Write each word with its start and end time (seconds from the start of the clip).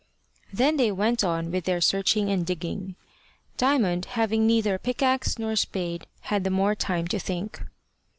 Then 0.51 0.77
they 0.77 0.91
went 0.91 1.23
on 1.23 1.51
with 1.51 1.65
their 1.65 1.79
searching 1.79 2.27
and 2.31 2.43
digging. 2.43 2.95
Diamond 3.55 4.05
having 4.05 4.47
neither 4.47 4.79
pickaxe 4.79 5.37
nor 5.37 5.55
spade, 5.55 6.07
had 6.21 6.43
the 6.43 6.49
more 6.49 6.73
time 6.73 7.07
to 7.09 7.19
think. 7.19 7.61